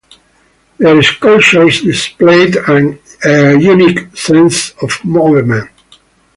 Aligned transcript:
Their 0.79 1.03
sculptures 1.03 1.81
displayed 1.83 2.55
a 2.55 2.91
unique 3.61 4.17
sense 4.17 4.71
of 4.81 4.99
movement. 5.05 5.69